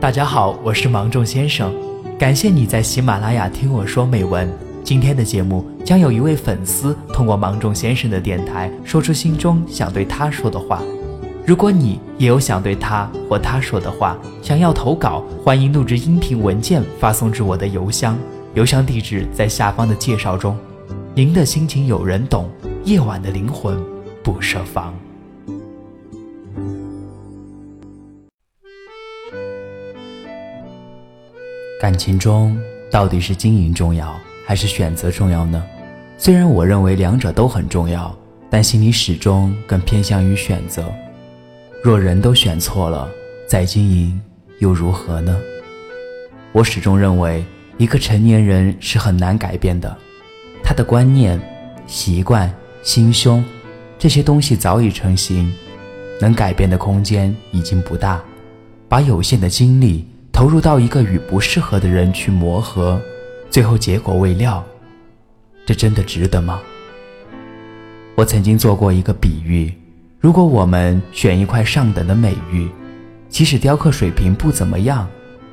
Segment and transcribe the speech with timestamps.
[0.00, 1.74] 大家好，我是芒种先生，
[2.16, 4.48] 感谢你在喜马拉雅听我说美文。
[4.84, 10.80] 今天的节目将有一位粉丝通过芒种先生的电台说出心中想对他说的话。
[11.44, 18.16] 如果你也有想对他或他说的话，想要投稿，欢迎录制音频文件发送至我的邮箱，
[18.54, 20.56] 邮箱地址在下方的介绍中。
[21.12, 22.48] 您的心情有人懂，
[22.84, 23.76] 夜晚的灵魂
[24.22, 24.94] 不设防。
[31.80, 32.60] 感情中
[32.90, 35.62] 到底是经营重要还是选择重要呢？
[36.16, 38.12] 虽然我认为两者都很重要，
[38.50, 40.92] 但心里始终更偏向于选择。
[41.84, 43.08] 若人都选错了，
[43.46, 44.20] 再经营
[44.58, 45.38] 又如何呢？
[46.50, 47.44] 我始终认为，
[47.76, 49.96] 一个成年人是很难改变的，
[50.64, 51.40] 他的观念、
[51.86, 53.44] 习惯、心胸
[54.00, 55.52] 这些东西早已成型，
[56.20, 58.20] 能改变的空间已经不大。
[58.88, 60.04] 把有限的精力
[60.38, 63.02] 投入到一个与不适合的人去磨合，
[63.50, 64.64] 最后结果未料，
[65.66, 66.60] 这真的值得吗？
[68.14, 69.74] 我曾经做过一个比喻。
[70.20, 72.68] 如果我们选一块上等的美玉，
[73.28, 75.08] 即使雕刻水平不怎么样，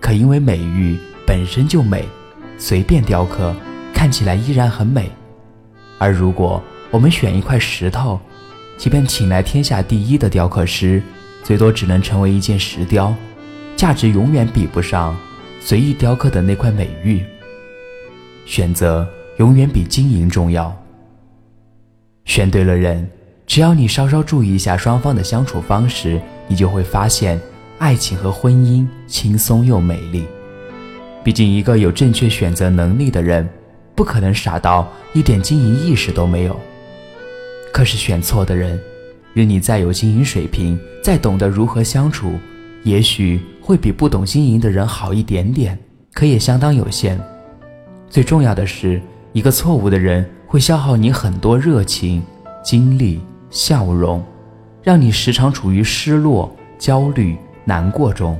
[0.00, 2.06] 可因为美玉本身就美，
[2.56, 3.54] 随便雕刻
[3.92, 5.10] 看起来依然很美。
[5.98, 8.18] 而如果我们选一块石头，
[8.78, 11.02] 即便请来天下第一的雕刻师，
[11.44, 13.14] 最多只能成为一件石雕，
[13.80, 15.16] 价值永远比不上
[15.58, 17.24] 随意雕刻的那块美玉。
[18.44, 20.70] 选择永远比经营重要。
[22.26, 23.08] 选对了人。
[23.46, 27.40] 只要你稍稍注意一下双方的相处方式，你就会发现，
[27.78, 30.26] 爱情和婚姻轻松又美丽。
[31.24, 33.48] 毕竟，一个有正确选择能力的人，
[33.94, 36.60] 不可能傻到一点经营意识都没有。
[37.72, 38.78] 可是，选错的人，
[39.32, 42.38] 任你再有经营水平，再懂得如何相处，
[42.84, 43.40] 也许
[43.70, 45.78] 会比不懂经营的人好一点点，
[46.12, 47.16] 可也相当有限。
[48.08, 49.00] 最重要的是，
[49.32, 52.20] 一个错误的人会消耗你很多热情、
[52.64, 53.20] 精力。
[53.48, 54.20] 笑容，
[54.82, 58.36] 让你时常处于失落、焦虑、难过中。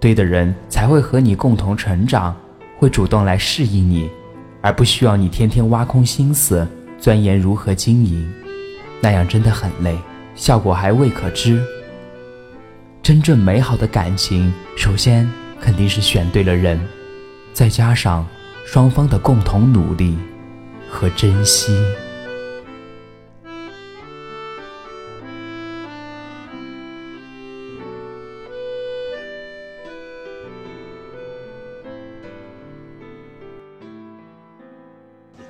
[0.00, 2.34] 对的人才会和你共同成长，
[2.78, 4.08] 会主动来适应你，
[4.62, 6.66] 而不需要你天天挖空心思
[6.98, 8.26] 钻研如何经营，
[9.02, 9.94] 那样真的很累，
[10.34, 11.62] 效果还未可知。
[13.02, 15.26] 真正美好的感情，首先
[15.58, 16.78] 肯定是选对了人，
[17.54, 18.26] 再加上
[18.66, 20.18] 双方的共同努力
[20.90, 21.72] 和珍惜。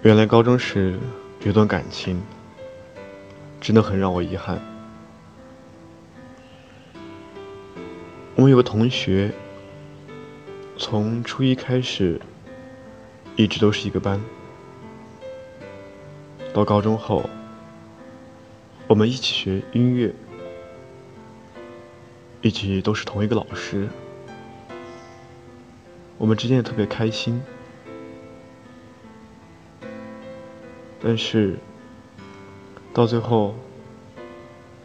[0.00, 0.98] 原来高中时
[1.44, 2.18] 有段感情，
[3.60, 4.58] 真的很让我遗憾。
[8.42, 9.30] 我有个同学，
[10.76, 12.20] 从初一开始
[13.36, 14.20] 一直都是一个班，
[16.52, 17.30] 到高中后，
[18.88, 20.12] 我们一起学音乐，
[22.40, 23.88] 一起都是同一个老师，
[26.18, 27.40] 我们之间也特别开心。
[31.00, 31.56] 但是，
[32.92, 33.54] 到最后，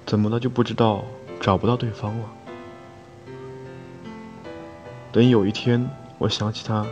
[0.05, 1.03] 怎么了就不知道
[1.41, 2.36] 找不到对方了。
[5.11, 6.85] 等有一天我想起他，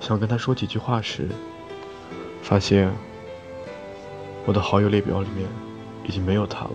[0.00, 1.28] 想跟他说几句话时，
[2.42, 2.90] 发现
[4.46, 5.48] 我的好友列表里面
[6.04, 6.70] 已经没有他了。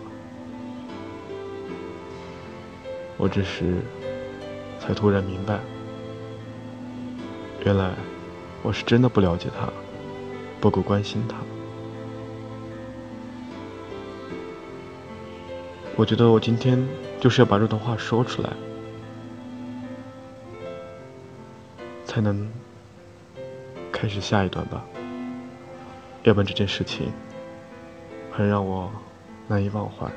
[3.17, 3.81] 我这时
[4.79, 5.59] 才突然明白，
[7.65, 7.91] 原来
[8.61, 9.67] 我是真的不了解他。
[10.61, 11.35] 不够关心他，
[15.95, 16.83] 我觉得我今天
[17.19, 18.49] 就是要把这段话说出来，
[22.15, 22.49] 才能
[23.91, 24.85] 开始下一段吧。
[26.23, 27.11] 要不然这件事情
[28.31, 28.89] 很让我
[29.49, 30.09] 难以忘怀。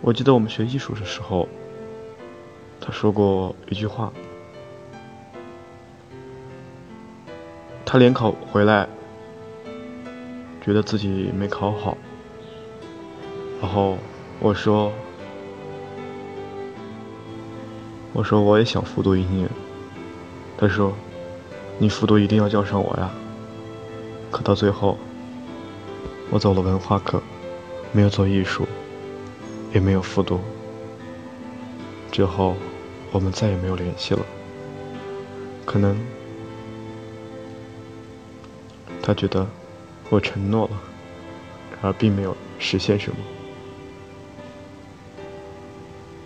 [0.00, 1.46] 我记得我们学艺术的时候，
[2.80, 4.10] 他说过一句话。
[7.84, 8.88] 他联考回来，
[10.62, 11.98] 觉得自己没考好，
[13.60, 13.98] 然后
[14.40, 14.90] 我说
[18.14, 19.46] ：“我说我也想复读一年。”
[20.62, 20.92] 他说
[21.76, 23.10] ：“你复读一定要叫上我呀。”
[24.30, 24.96] 可到最后，
[26.30, 27.20] 我走了文化课，
[27.90, 28.68] 没有做艺术，
[29.74, 30.38] 也没有复读。
[32.12, 32.54] 之后，
[33.10, 34.20] 我们再也没有联系了。
[35.66, 35.98] 可能。
[39.02, 39.44] 他觉得
[40.10, 40.80] 我承诺了，
[41.82, 43.16] 而并没有实现什么。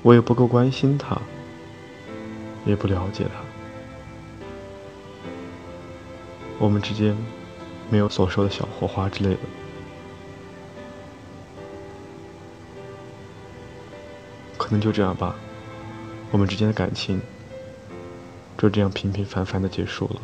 [0.02, 1.16] 我也不够关心他，
[2.66, 3.45] 也不了解他。
[6.58, 7.16] 我们之间
[7.90, 9.40] 没有所说的小火花之类的。
[14.56, 15.36] 可能就这样吧，
[16.32, 17.20] 我们之间的感情
[18.58, 20.20] 就这样平平凡凡的结束了。